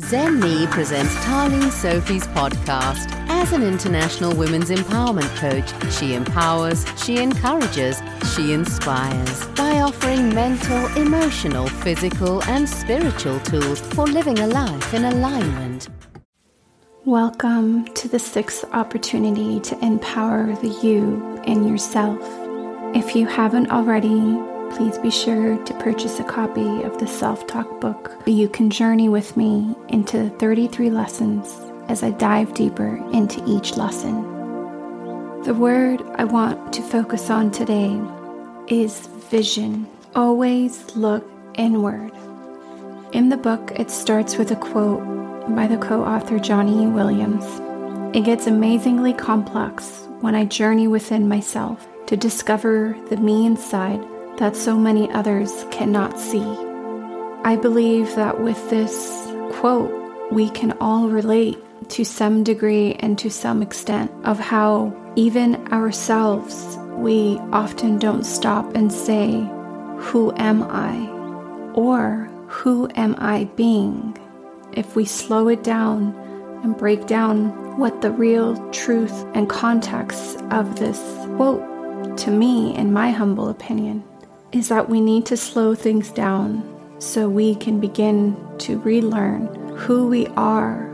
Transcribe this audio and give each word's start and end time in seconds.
Zen 0.00 0.38
Me 0.38 0.64
presents 0.68 1.12
Taleen 1.24 1.72
Sophie's 1.72 2.24
podcast. 2.28 3.10
As 3.28 3.52
an 3.52 3.64
international 3.64 4.32
women's 4.32 4.70
empowerment 4.70 5.28
coach, 5.38 5.68
she 5.92 6.14
empowers, 6.14 6.86
she 6.96 7.18
encourages, 7.18 8.00
she 8.32 8.52
inspires 8.52 9.46
by 9.48 9.80
offering 9.80 10.32
mental, 10.32 10.86
emotional, 10.96 11.66
physical, 11.66 12.44
and 12.44 12.68
spiritual 12.68 13.40
tools 13.40 13.80
for 13.80 14.06
living 14.06 14.38
a 14.38 14.46
life 14.46 14.94
in 14.94 15.04
alignment. 15.04 15.88
Welcome 17.04 17.92
to 17.94 18.06
the 18.06 18.20
sixth 18.20 18.64
opportunity 18.72 19.58
to 19.58 19.84
empower 19.84 20.54
the 20.54 20.68
you 20.80 21.42
in 21.44 21.66
yourself. 21.66 22.20
If 22.94 23.16
you 23.16 23.26
haven't 23.26 23.72
already, 23.72 24.38
please 24.70 24.98
be 24.98 25.10
sure 25.10 25.62
to 25.64 25.74
purchase 25.74 26.20
a 26.20 26.24
copy 26.24 26.82
of 26.82 26.98
the 26.98 27.06
Self 27.06 27.46
Talk 27.46 27.80
book. 27.80 28.12
You 28.26 28.48
can 28.48 28.70
journey 28.70 29.08
with 29.08 29.36
me 29.36 29.74
into 29.88 30.24
the 30.24 30.30
33 30.30 30.90
lessons 30.90 31.54
as 31.88 32.02
I 32.02 32.10
dive 32.10 32.54
deeper 32.54 32.96
into 33.12 33.42
each 33.46 33.76
lesson. 33.76 34.22
The 35.42 35.54
word 35.54 36.02
I 36.16 36.24
want 36.24 36.72
to 36.74 36.82
focus 36.82 37.30
on 37.30 37.50
today 37.50 38.00
is 38.68 39.06
vision. 39.30 39.86
Always 40.14 40.94
look 40.94 41.28
inward. 41.54 42.12
In 43.12 43.30
the 43.30 43.36
book, 43.36 43.72
it 43.76 43.90
starts 43.90 44.36
with 44.36 44.50
a 44.50 44.56
quote 44.56 45.02
by 45.54 45.66
the 45.66 45.78
co 45.78 46.04
author 46.04 46.38
Johnny 46.38 46.86
Williams. 46.86 47.44
It 48.14 48.24
gets 48.24 48.46
amazingly 48.46 49.14
complex 49.14 50.06
when 50.20 50.34
I 50.34 50.44
journey 50.44 50.88
within 50.88 51.28
myself 51.28 51.86
to 52.06 52.16
discover 52.16 52.96
the 53.08 53.16
me 53.16 53.46
inside 53.46 54.02
that 54.38 54.56
so 54.56 54.76
many 54.76 55.10
others 55.10 55.66
cannot 55.70 56.18
see. 56.18 56.46
I 57.44 57.56
believe 57.56 58.14
that 58.14 58.40
with 58.40 58.70
this 58.70 59.26
quote, 59.52 59.92
we 60.32 60.50
can 60.50 60.72
all 60.80 61.08
relate 61.08 61.58
to 61.90 62.04
some 62.04 62.44
degree 62.44 62.94
and 62.94 63.18
to 63.18 63.30
some 63.30 63.62
extent 63.62 64.10
of 64.24 64.38
how 64.38 64.92
even 65.16 65.56
ourselves, 65.72 66.76
we 66.96 67.38
often 67.52 67.98
don't 67.98 68.24
stop 68.24 68.74
and 68.74 68.92
say, 68.92 69.30
Who 69.98 70.32
am 70.36 70.62
I? 70.64 71.08
or 71.74 72.28
Who 72.48 72.88
am 72.94 73.14
I 73.18 73.44
being? 73.56 74.16
If 74.72 74.94
we 74.94 75.04
slow 75.04 75.48
it 75.48 75.62
down 75.64 76.14
and 76.62 76.76
break 76.76 77.06
down 77.06 77.78
what 77.78 78.02
the 78.02 78.10
real 78.10 78.56
truth 78.70 79.24
and 79.34 79.48
context 79.48 80.42
of 80.50 80.78
this 80.78 81.00
quote, 81.36 82.18
to 82.18 82.30
me, 82.30 82.76
in 82.76 82.92
my 82.92 83.10
humble 83.10 83.48
opinion, 83.48 84.04
is 84.52 84.68
that 84.68 84.88
we 84.88 85.00
need 85.00 85.26
to 85.26 85.36
slow 85.36 85.74
things 85.74 86.10
down 86.10 86.74
so 86.98 87.28
we 87.28 87.54
can 87.54 87.80
begin 87.80 88.36
to 88.58 88.78
relearn 88.80 89.46
who 89.76 90.08
we 90.08 90.26
are 90.28 90.86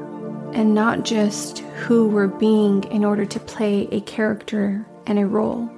and 0.52 0.74
not 0.74 1.04
just 1.04 1.58
who 1.58 2.08
we're 2.08 2.26
being 2.26 2.84
in 2.84 3.04
order 3.04 3.24
to 3.24 3.40
play 3.40 3.88
a 3.90 4.00
character 4.02 4.86
and 5.06 5.18
a 5.18 5.26
role. 5.26 5.70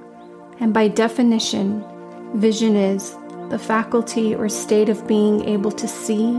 And 0.59 0.73
by 0.73 0.89
definition, 0.89 1.85
vision 2.35 2.77
is 2.77 3.15
the 3.51 3.59
faculty 3.59 4.35
or 4.35 4.49
state 4.49 4.89
of 4.89 5.07
being 5.07 5.45
able 5.45 5.73
to 5.73 5.87
see 5.87 6.37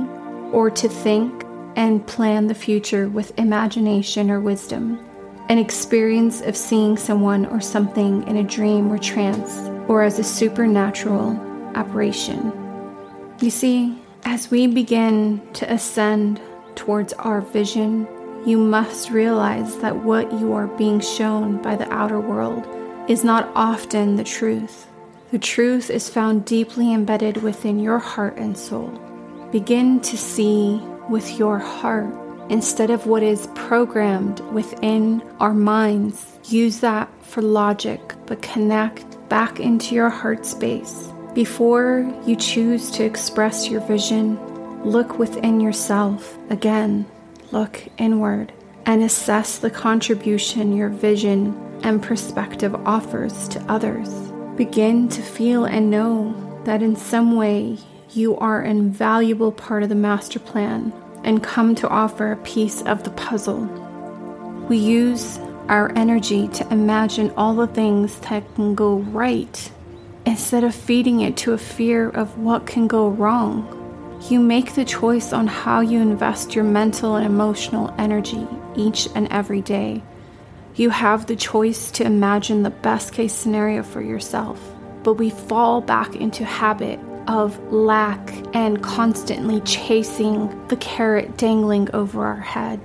or 0.52 0.70
to 0.72 0.90
think 0.90 1.44
and 1.76 2.06
plan 2.06 2.48
the 2.48 2.56
future 2.56 3.08
with 3.08 3.38
imagination 3.40 4.30
or 4.30 4.40
wisdom, 4.40 5.00
an 5.50 5.58
experience 5.58 6.42
of 6.42 6.58
seeing 6.58 6.98
someone 6.98 7.46
or 7.46 7.62
something 7.62 8.28
in 8.28 8.38
a 8.38 8.44
dream 8.44 8.92
or 8.92 8.98
trance 8.98 9.70
or 9.88 10.04
as 10.04 10.20
a 10.20 10.24
supernatural 10.24 11.32
apparition. 11.76 12.52
You 13.40 13.50
see, 13.50 13.98
as 14.24 14.52
we 14.52 14.68
begin 14.68 15.42
to 15.54 15.72
ascend 15.72 16.42
towards 16.76 17.14
our 17.14 17.42
vision, 17.42 18.08
you 18.46 18.58
must 18.58 19.12
realize 19.12 19.78
that 19.80 20.04
what 20.04 20.32
you 20.34 20.54
are 20.54 20.68
being 20.68 21.00
shown 21.00 21.62
by 21.62 21.76
the 21.76 21.92
outer 21.92 22.20
world 22.20 22.66
is 23.10 23.24
not 23.24 23.52
often 23.56 24.16
the 24.16 24.24
truth. 24.24 24.88
The 25.32 25.40
truth 25.40 25.90
is 25.90 26.10
found 26.10 26.46
deeply 26.46 26.94
embedded 26.94 27.38
within 27.44 27.80
your 27.80 28.00
heart 28.00 28.38
and 28.38 28.58
soul. 28.58 28.90
Begin 29.52 30.00
to 30.02 30.18
see 30.18 30.82
with 31.10 31.38
your 31.38 31.60
heart 31.60 32.14
instead 32.50 32.90
of 32.90 33.08
what 33.08 33.24
is 33.24 33.48
programmed 33.56 34.40
within 34.52 35.22
our 35.40 35.54
minds. 35.54 36.40
Use 36.46 36.80
that 36.80 37.10
for 37.24 37.42
logic, 37.42 38.00
but 38.26 38.42
connect 38.42 39.17
back 39.30 39.60
into 39.60 39.96
your 39.96 40.10
heart 40.10 40.46
space. 40.46 41.10
Before 41.34 42.12
you 42.26 42.36
choose 42.36 42.90
to 42.92 43.04
express 43.04 43.70
your 43.70 43.82
vision, 43.82 44.40
look 44.84 45.20
within 45.20 45.60
yourself. 45.60 46.38
Again, 46.50 47.06
look 47.52 47.84
inward 47.98 48.54
and 48.86 49.04
assess 49.04 49.60
the 49.60 49.70
contribution 49.70 50.76
your 50.76 50.90
vision 50.90 51.56
and 51.84 52.02
perspective 52.02 52.74
offers 52.88 53.48
to 53.50 53.62
others. 53.64 54.10
Begin 54.56 55.10
to 55.10 55.22
feel 55.22 55.66
and 55.66 55.92
know 55.92 56.62
that 56.64 56.82
in 56.82 56.96
some 56.96 57.36
way 57.36 57.78
you 58.12 58.36
are 58.38 58.62
an 58.62 58.78
invaluable 58.78 59.52
part 59.52 59.84
of 59.84 59.90
the 59.90 59.96
master 59.96 60.40
plan 60.40 60.92
and 61.24 61.44
come 61.44 61.76
to 61.76 61.90
offer 61.90 62.32
a 62.32 62.38
piece 62.38 62.82
of 62.84 63.04
the 63.04 63.12
puzzle. 63.12 63.62
We 64.70 64.78
use 64.78 65.38
our 65.70 65.92
energy 65.96 66.48
to 66.50 66.68
imagine 66.72 67.32
all 67.38 67.54
the 67.54 67.68
things 67.68 68.20
that 68.20 68.44
can 68.56 68.76
go 68.76 68.96
right 68.98 69.72
instead 70.26 70.64
of 70.64 70.76
feeding 70.76 71.22
it 71.22 71.38
to 71.38 71.54
a 71.54 71.58
fear 71.58 72.10
of 72.10 72.38
what 72.38 72.66
can 72.66 72.88
go 72.88 73.10
wrong. 73.10 73.74
You 74.30 74.40
make 74.40 74.74
the 74.74 74.86
choice 74.86 75.32
on 75.32 75.48
how 75.48 75.82
you 75.82 76.02
invest 76.02 76.56
your 76.56 76.64
mental 76.64 77.16
and 77.16 77.26
emotional 77.26 77.94
energy 77.98 78.48
each 78.76 79.08
and 79.16 79.28
every 79.32 79.62
day. 79.62 80.04
You 80.76 80.90
have 80.90 81.26
the 81.26 81.36
choice 81.36 81.92
to 81.92 82.04
imagine 82.04 82.64
the 82.64 82.70
best 82.70 83.14
case 83.14 83.34
scenario 83.34 83.84
for 83.84 84.02
yourself, 84.02 84.62
but 85.04 85.14
we 85.14 85.30
fall 85.30 85.82
back 85.82 86.16
into 86.16 86.46
habit 86.46 87.00
of 87.28 87.60
lack 87.72 88.34
and 88.56 88.82
constantly 88.82 89.62
chasing 89.62 90.68
the 90.68 90.78
carrot 90.78 91.38
dangling 91.38 91.90
over 91.94 92.26
our 92.26 92.40
head 92.40 92.80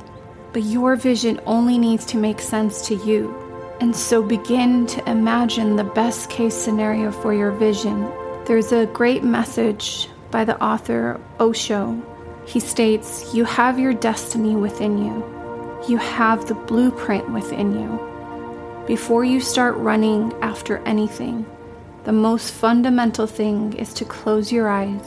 but 0.52 0.62
your 0.62 0.96
vision 0.96 1.40
only 1.46 1.78
needs 1.78 2.04
to 2.06 2.16
make 2.16 2.40
sense 2.40 2.86
to 2.88 2.94
you. 2.94 3.34
And 3.80 3.96
so 3.96 4.22
begin 4.22 4.86
to 4.88 5.10
imagine 5.10 5.76
the 5.76 5.84
best 5.84 6.30
case 6.30 6.54
scenario 6.54 7.10
for 7.10 7.34
your 7.34 7.50
vision. 7.50 8.08
There's 8.44 8.72
a 8.72 8.86
great 8.86 9.24
message 9.24 10.08
by 10.30 10.44
the 10.44 10.62
author 10.62 11.20
Osho. 11.41 12.00
He 12.46 12.60
states, 12.60 13.34
You 13.34 13.44
have 13.44 13.78
your 13.78 13.94
destiny 13.94 14.56
within 14.56 14.98
you, 14.98 15.24
you 15.88 15.96
have 15.96 16.46
the 16.46 16.54
blueprint 16.54 17.30
within 17.30 17.72
you. 17.72 18.08
Before 18.86 19.24
you 19.24 19.41
start 19.41 19.76
running 19.76 20.32
after 20.42 20.78
anything, 20.78 21.46
the 22.04 22.12
most 22.12 22.52
fundamental 22.52 23.28
thing 23.28 23.74
is 23.74 23.94
to 23.94 24.04
close 24.04 24.50
your 24.50 24.68
eyes, 24.68 25.06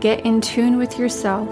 get 0.00 0.24
in 0.24 0.40
tune 0.40 0.78
with 0.78 0.98
yourself, 0.98 1.48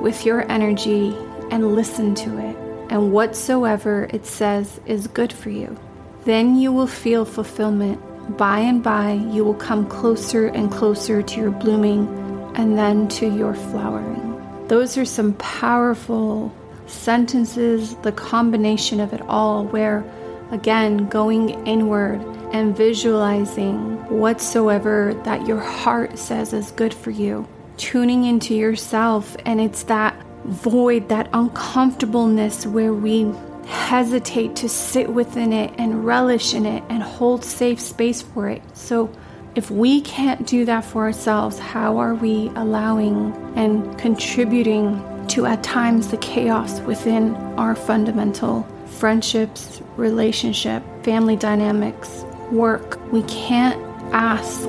with 0.00 0.24
your 0.24 0.50
energy, 0.50 1.16
and 1.52 1.76
listen 1.76 2.14
to 2.16 2.38
it, 2.38 2.56
and 2.90 3.12
whatsoever 3.12 4.08
it 4.10 4.26
says 4.26 4.80
is 4.86 5.06
good 5.06 5.32
for 5.32 5.50
you. 5.50 5.78
Then 6.24 6.56
you 6.56 6.72
will 6.72 6.86
feel 6.86 7.24
fulfillment. 7.24 8.00
By 8.38 8.60
and 8.60 8.82
by, 8.82 9.12
you 9.12 9.44
will 9.44 9.54
come 9.54 9.86
closer 9.86 10.46
and 10.46 10.72
closer 10.72 11.22
to 11.22 11.40
your 11.40 11.50
blooming 11.50 12.08
and 12.56 12.78
then 12.78 13.06
to 13.08 13.26
your 13.26 13.54
flowering. 13.54 14.66
Those 14.68 14.96
are 14.96 15.04
some 15.04 15.34
powerful 15.34 16.54
sentences, 16.86 17.96
the 17.96 18.12
combination 18.12 19.00
of 19.00 19.12
it 19.12 19.20
all, 19.22 19.64
where 19.66 20.04
again, 20.50 21.08
going 21.08 21.50
inward 21.66 22.20
and 22.52 22.76
visualizing 22.76 23.96
whatsoever 24.08 25.14
that 25.24 25.46
your 25.46 25.60
heart 25.60 26.18
says 26.18 26.52
is 26.52 26.70
good 26.72 26.94
for 26.94 27.10
you, 27.10 27.46
tuning 27.76 28.24
into 28.24 28.54
yourself, 28.54 29.36
and 29.44 29.60
it's 29.60 29.82
that 29.84 30.14
void, 30.44 31.08
that 31.08 31.28
uncomfortableness 31.32 32.66
where 32.66 32.92
we 32.92 33.32
hesitate 33.66 34.56
to 34.56 34.68
sit 34.68 35.08
within 35.08 35.52
it 35.52 35.72
and 35.78 36.04
relish 36.04 36.54
in 36.54 36.66
it 36.66 36.82
and 36.88 37.02
hold 37.02 37.44
safe 37.44 37.80
space 37.80 38.22
for 38.22 38.48
it. 38.48 38.62
So, 38.74 39.10
if 39.54 39.70
we 39.70 40.00
can't 40.00 40.46
do 40.46 40.64
that 40.64 40.82
for 40.82 41.02
ourselves, 41.02 41.58
how 41.58 41.98
are 41.98 42.14
we 42.14 42.50
allowing 42.56 43.34
and 43.54 43.98
contributing 43.98 45.02
to 45.28 45.44
at 45.44 45.62
times 45.62 46.08
the 46.08 46.16
chaos 46.16 46.80
within 46.80 47.34
our 47.58 47.74
fundamental 47.74 48.66
friendships, 48.86 49.82
relationship, 49.96 50.82
family 51.04 51.36
dynamics, 51.36 52.24
work? 52.50 52.98
We 53.12 53.24
can't 53.24 53.78
ask 54.14 54.62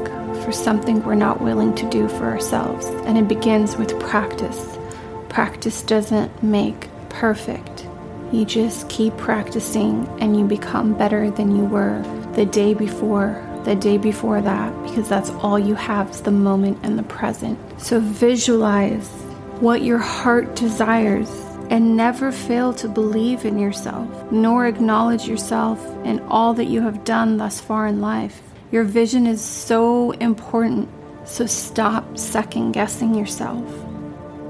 for 0.44 0.52
something 0.52 1.02
we're 1.04 1.16
not 1.16 1.42
willing 1.42 1.74
to 1.76 1.90
do 1.90 2.10
for 2.10 2.26
ourselves, 2.26 2.86
and 3.06 3.18
it 3.18 3.30
begins 3.30 3.78
with 3.78 3.98
practice. 4.02 4.73
Practice 5.34 5.82
doesn't 5.82 6.44
make 6.44 6.90
perfect. 7.10 7.88
You 8.32 8.46
just 8.46 8.88
keep 8.88 9.18
practicing 9.18 10.08
and 10.22 10.38
you 10.38 10.46
become 10.46 10.96
better 10.96 11.32
than 11.32 11.56
you 11.56 11.66
were 11.66 12.04
the 12.36 12.46
day 12.46 12.76
before, 12.76 13.44
the 13.66 13.74
day 13.74 13.98
before 13.98 14.42
that, 14.42 14.72
because 14.84 15.10
that's 15.10 15.32
all 15.32 15.58
you 15.58 15.74
have 15.74 16.12
is 16.12 16.22
the 16.22 16.30
moment 16.30 16.78
and 16.84 17.00
the 17.00 17.04
present. 17.04 17.58
So 17.82 18.00
visualize 18.00 19.08
what 19.60 19.82
your 19.82 19.98
heart 19.98 20.56
desires 20.56 21.32
and 21.72 21.98
never 21.98 22.32
fail 22.32 22.72
to 22.76 22.88
believe 22.88 23.44
in 23.44 23.58
yourself, 23.58 24.32
nor 24.32 24.68
acknowledge 24.68 25.28
yourself 25.28 25.84
and 26.06 26.22
all 26.28 26.54
that 26.54 26.66
you 26.66 26.80
have 26.82 27.04
done 27.06 27.38
thus 27.38 27.60
far 27.60 27.88
in 27.88 28.02
life. 28.02 28.40
Your 28.72 28.84
vision 28.84 29.26
is 29.26 29.42
so 29.42 30.12
important, 30.12 30.90
so 31.26 31.48
stop 31.48 32.20
second 32.20 32.74
guessing 32.74 33.16
yourself. 33.16 33.83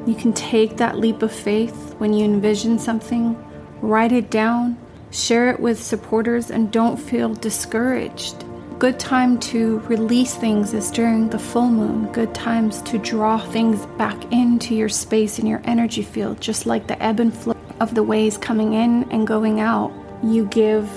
You 0.05 0.15
can 0.15 0.33
take 0.33 0.77
that 0.77 0.97
leap 0.97 1.21
of 1.21 1.31
faith 1.31 1.95
when 1.97 2.13
you 2.13 2.25
envision 2.25 2.77
something, 2.77 3.37
write 3.81 4.11
it 4.11 4.29
down, 4.29 4.77
share 5.11 5.49
it 5.49 5.59
with 5.59 5.81
supporters, 5.81 6.51
and 6.51 6.71
don't 6.71 6.97
feel 6.97 7.33
discouraged. 7.33 8.43
Good 8.79 8.99
time 8.99 9.39
to 9.39 9.79
release 9.87 10.33
things 10.33 10.73
is 10.73 10.91
during 10.91 11.29
the 11.29 11.39
full 11.39 11.69
moon. 11.69 12.11
Good 12.11 12.35
times 12.35 12.81
to 12.81 12.97
draw 12.97 13.37
things 13.37 13.85
back 13.97 14.29
into 14.33 14.75
your 14.75 14.89
space 14.89 15.39
and 15.39 15.47
your 15.47 15.61
energy 15.63 16.03
field, 16.03 16.41
just 16.41 16.65
like 16.65 16.87
the 16.87 17.01
ebb 17.01 17.21
and 17.21 17.33
flow 17.33 17.55
of 17.79 17.95
the 17.95 18.03
waves 18.03 18.37
coming 18.37 18.73
in 18.73 19.09
and 19.09 19.25
going 19.25 19.61
out. 19.61 19.93
You 20.21 20.47
give, 20.47 20.89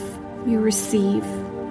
you 0.47 0.59
receive, 0.59 1.25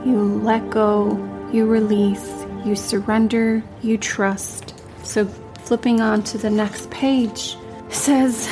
you 0.05 0.39
let 0.41 0.69
go, 0.69 1.17
you 1.51 1.65
release, 1.65 2.45
you 2.63 2.77
surrender, 2.77 3.61
you 3.81 3.97
trust. 3.97 4.73
So, 5.03 5.29
flipping 5.65 5.99
on 5.99 6.21
to 6.21 6.37
the 6.37 6.49
next 6.49 6.91
page 6.91 7.57
says 7.89 8.47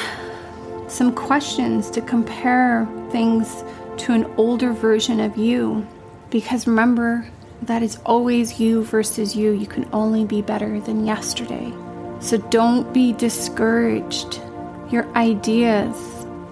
some 0.88 1.14
questions 1.14 1.92
to 1.92 2.02
compare 2.02 2.88
things 3.12 3.64
to 3.98 4.14
an 4.14 4.26
older 4.38 4.74
version 4.74 5.20
of 5.20 5.38
you. 5.38 5.86
Because 6.32 6.66
remember, 6.66 7.28
that 7.62 7.84
is 7.84 7.98
always 8.06 8.60
you 8.60 8.84
versus 8.84 9.36
you. 9.36 9.52
You 9.52 9.68
can 9.68 9.88
only 9.94 10.26
be 10.26 10.42
better 10.42 10.80
than 10.80 11.06
yesterday. 11.06 11.72
So 12.20 12.38
don't 12.38 12.92
be 12.94 13.14
discouraged. 13.14 14.42
Your 14.90 15.08
ideas 15.16 15.96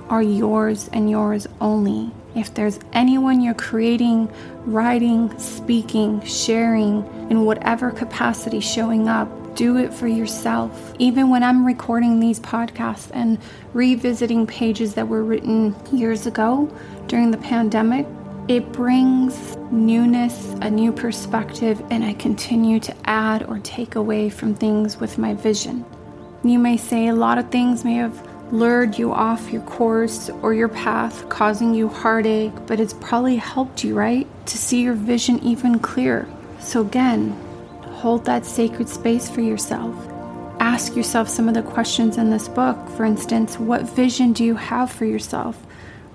are 0.09 0.21
yours 0.21 0.89
and 0.93 1.09
yours 1.09 1.47
only. 1.59 2.11
If 2.35 2.53
there's 2.53 2.79
anyone 2.93 3.41
you're 3.41 3.53
creating, 3.55 4.31
writing, 4.65 5.37
speaking, 5.39 6.23
sharing, 6.23 7.05
in 7.31 7.45
whatever 7.45 7.91
capacity 7.91 8.59
showing 8.59 9.07
up, 9.07 9.29
do 9.55 9.77
it 9.77 9.93
for 9.93 10.07
yourself. 10.07 10.93
Even 10.99 11.29
when 11.29 11.43
I'm 11.43 11.65
recording 11.65 12.19
these 12.19 12.39
podcasts 12.39 13.09
and 13.13 13.37
revisiting 13.73 14.47
pages 14.47 14.93
that 14.95 15.07
were 15.07 15.23
written 15.23 15.75
years 15.91 16.25
ago 16.25 16.69
during 17.07 17.31
the 17.31 17.37
pandemic, 17.37 18.05
it 18.47 18.71
brings 18.71 19.55
newness, 19.71 20.53
a 20.61 20.69
new 20.69 20.91
perspective, 20.91 21.81
and 21.89 22.03
I 22.03 22.13
continue 22.13 22.79
to 22.81 22.95
add 23.05 23.43
or 23.43 23.59
take 23.59 23.95
away 23.95 24.29
from 24.29 24.55
things 24.55 24.99
with 24.99 25.17
my 25.17 25.33
vision. 25.33 25.85
You 26.43 26.57
may 26.57 26.75
say 26.75 27.07
a 27.07 27.13
lot 27.13 27.37
of 27.37 27.49
things 27.51 27.85
may 27.85 27.95
have 27.95 28.27
lured 28.51 28.97
you 28.97 29.13
off 29.13 29.51
your 29.51 29.61
course 29.61 30.29
or 30.41 30.53
your 30.53 30.67
path, 30.67 31.29
causing 31.29 31.73
you 31.73 31.87
heartache, 31.87 32.51
but 32.67 32.79
it's 32.79 32.93
probably 32.93 33.37
helped 33.37 33.83
you, 33.83 33.95
right? 33.95 34.27
To 34.47 34.57
see 34.57 34.81
your 34.81 34.95
vision 34.95 35.39
even 35.43 35.79
clearer. 35.79 36.27
So, 36.59 36.81
again, 36.81 37.37
hold 38.01 38.25
that 38.25 38.43
sacred 38.47 38.89
space 38.89 39.29
for 39.29 39.41
yourself. 39.41 39.95
Ask 40.59 40.95
yourself 40.95 41.29
some 41.29 41.47
of 41.47 41.53
the 41.53 41.61
questions 41.61 42.17
in 42.17 42.31
this 42.31 42.47
book. 42.47 42.75
For 42.97 43.05
instance, 43.05 43.59
what 43.59 43.83
vision 43.83 44.33
do 44.33 44.43
you 44.43 44.55
have 44.55 44.91
for 44.91 45.05
yourself? 45.05 45.55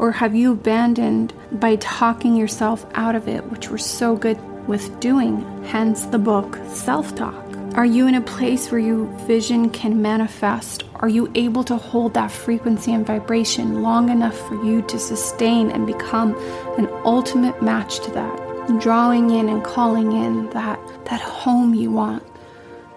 Or 0.00 0.10
have 0.10 0.34
you 0.34 0.52
abandoned 0.52 1.32
by 1.52 1.76
talking 1.76 2.34
yourself 2.34 2.84
out 2.94 3.14
of 3.14 3.28
it, 3.28 3.44
which 3.52 3.70
we're 3.70 3.78
so 3.78 4.16
good 4.16 4.36
with 4.66 4.98
doing? 4.98 5.40
Hence 5.66 6.06
the 6.06 6.18
book 6.18 6.58
Self 6.66 7.14
Talk. 7.14 7.44
Are 7.74 7.86
you 7.86 8.08
in 8.08 8.16
a 8.16 8.20
place 8.20 8.72
where 8.72 8.80
your 8.80 9.04
vision 9.28 9.70
can 9.70 10.02
manifest? 10.02 10.82
Are 10.96 11.08
you 11.08 11.30
able 11.36 11.62
to 11.64 11.76
hold 11.76 12.14
that 12.14 12.32
frequency 12.32 12.94
and 12.94 13.06
vibration 13.06 13.82
long 13.82 14.08
enough 14.08 14.36
for 14.48 14.56
you 14.64 14.82
to 14.82 14.98
sustain 14.98 15.70
and 15.70 15.86
become 15.86 16.34
an 16.78 16.88
ultimate 17.04 17.62
match 17.62 18.00
to 18.00 18.10
that? 18.10 18.45
Drawing 18.80 19.30
in 19.30 19.48
and 19.48 19.64
calling 19.64 20.12
in 20.12 20.50
that, 20.50 20.78
that 21.06 21.20
home 21.20 21.72
you 21.74 21.90
want. 21.90 22.22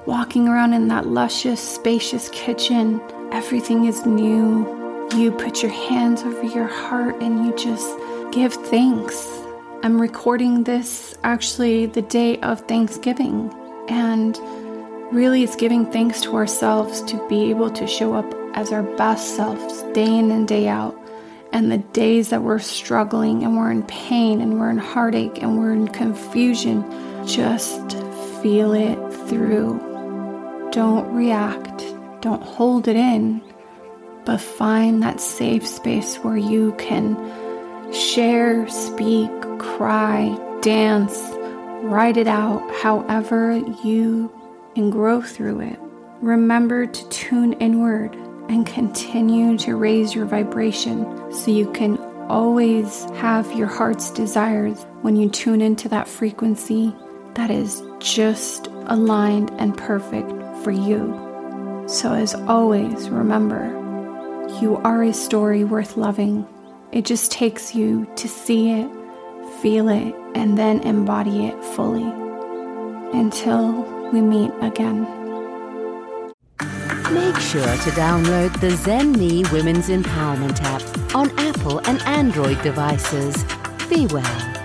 Walking 0.06 0.48
around 0.48 0.74
in 0.74 0.88
that 0.88 1.08
luscious, 1.08 1.62
spacious 1.62 2.30
kitchen, 2.30 3.00
everything 3.32 3.86
is 3.86 4.06
new, 4.06 4.68
you 5.16 5.32
put 5.32 5.62
your 5.62 5.72
hands 5.72 6.24
over 6.24 6.44
your 6.44 6.68
heart 6.68 7.22
and 7.22 7.46
you 7.46 7.56
just 7.56 7.88
give 8.32 8.54
thanks. 8.54 9.28
I'm 9.82 10.02
recording 10.02 10.64
this 10.64 11.16
actually 11.24 11.86
the 11.86 12.02
day 12.02 12.38
of 12.42 12.62
Thanksgiving, 12.62 13.54
and 13.88 14.38
really 15.12 15.44
it's 15.44 15.56
giving 15.56 15.90
thanks 15.92 16.20
to 16.22 16.36
ourselves 16.36 17.02
to 17.04 17.28
be 17.30 17.50
able 17.50 17.70
to 17.72 17.88
show 17.88 18.14
up 18.14 18.26
as 18.54 18.72
our 18.72 18.84
best 18.84 19.36
selves 19.36 19.84
day 19.94 20.06
in 20.06 20.32
and 20.32 20.48
day 20.48 20.68
out. 20.68 20.99
And 21.52 21.72
the 21.72 21.80
days 21.80 22.30
that 22.30 22.44
we're 22.44 22.60
struggling 22.60 23.44
and 23.44 23.58
we're 23.58 23.72
in 23.72 23.84
pain 23.84 24.42
and 24.42 24.60
we're 24.60 24.70
in 24.70 24.78
heartache 24.78 25.42
and 25.42 25.58
we're 25.58 25.74
in 25.74 25.88
confusion, 25.88 26.84
just 27.28 27.94
feel 28.42 28.74
it 28.74 28.98
through. 29.28 29.80
Don't 30.72 31.12
react, 31.14 31.84
don't 32.22 32.44
hold 32.44 32.88
it 32.88 32.96
in 32.96 33.42
but 34.30 34.40
find 34.40 35.02
that 35.02 35.20
safe 35.20 35.66
space 35.66 36.18
where 36.18 36.38
you 36.38 36.72
can 36.78 37.16
share, 37.92 38.68
speak, 38.70 39.32
cry, 39.58 40.38
dance, 40.62 41.20
write 41.82 42.16
it 42.16 42.28
out 42.28 42.62
however 42.76 43.58
you 43.84 44.32
can 44.76 44.92
grow 44.92 45.20
through 45.20 45.62
it. 45.62 45.80
Remember 46.22 46.86
to 46.86 47.10
tune 47.10 47.54
inward 47.54 48.16
and 48.50 48.66
continue 48.66 49.58
to 49.60 49.76
raise 49.76 50.14
your 50.14 50.26
vibration 50.26 51.32
so 51.32 51.52
you 51.52 51.72
can 51.72 51.98
always 52.28 53.06
have 53.16 53.52
your 53.54 53.68
heart's 53.68 54.12
desires 54.12 54.86
when 55.02 55.16
you 55.16 55.30
tune 55.30 55.62
into 55.62 55.88
that 55.88 56.08
frequency 56.08 56.94
that 57.36 57.52
is 57.52 57.84
just 58.00 58.68
aligned 58.88 59.52
and 59.60 59.78
perfect 59.78 60.32
for 60.64 60.72
you. 60.72 61.16
So, 61.88 62.14
as 62.14 62.36
always, 62.36 63.10
remember 63.10 63.76
you 64.62 64.78
are 64.78 65.04
a 65.04 65.14
story 65.14 65.64
worth 65.64 65.96
loving. 65.96 66.46
It 66.92 67.06
just 67.06 67.32
takes 67.32 67.76
you 67.76 68.12
to 68.16 68.28
see 68.28 68.72
it, 68.72 68.90
feel 69.62 69.90
it, 69.90 70.14
and 70.36 70.58
then 70.58 70.82
embody 70.82 71.46
it 71.46 71.64
fully. 71.64 72.04
Until 73.14 73.84
we 74.12 74.22
meet 74.22 74.52
again. 74.62 75.19
Make 77.12 77.40
sure 77.40 77.64
to 77.64 77.90
download 77.98 78.60
the 78.60 78.70
Zen 78.70 79.14
Me 79.14 79.44
Women's 79.52 79.90
Empowerment 79.90 80.62
app 80.62 81.16
on 81.16 81.32
Apple 81.40 81.80
and 81.88 82.00
Android 82.04 82.62
devices. 82.62 83.44
Be 83.90 84.06
well. 84.06 84.59